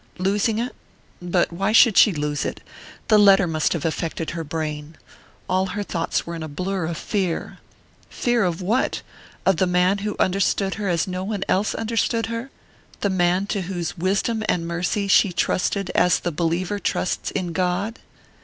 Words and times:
Losing 0.17 0.57
it? 0.57 0.73
But 1.21 1.53
why 1.53 1.71
should 1.73 1.95
she 1.95 2.11
lose 2.11 2.43
it? 2.43 2.61
The 3.07 3.19
letter 3.19 3.45
must 3.45 3.73
have 3.73 3.85
affected 3.85 4.31
her 4.31 4.43
brain...all 4.43 5.67
her 5.67 5.83
thoughts 5.83 6.25
were 6.25 6.33
in 6.33 6.41
a 6.41 6.47
blur 6.47 6.85
of 6.87 6.97
fear.... 6.97 7.59
Fear 8.09 8.43
of 8.45 8.63
what? 8.63 9.03
Of 9.45 9.57
the 9.57 9.67
man 9.67 9.99
who 9.99 10.15
understood 10.17 10.73
her 10.81 10.89
as 10.89 11.05
no 11.07 11.23
one 11.23 11.43
else 11.47 11.75
understood 11.75 12.25
her? 12.33 12.49
The 13.01 13.11
man 13.11 13.45
to 13.53 13.61
whose 13.61 13.95
wisdom 13.95 14.41
and 14.49 14.67
mercy 14.67 15.07
she 15.07 15.31
trusted 15.31 15.91
as 15.91 16.17
the 16.19 16.31
believer 16.31 16.79
trusts 16.79 17.29
in 17.29 17.53
God? 17.53 17.99